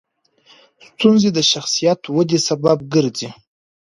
ستونزې 0.87 1.29
د 1.33 1.39
شخصیت 1.51 1.99
ودې 2.15 2.39
سبب 2.47 2.77
ګرځي. 2.93 3.29